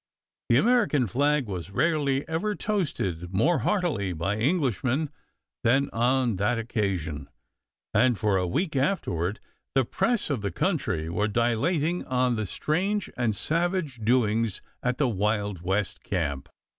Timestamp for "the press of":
9.75-10.41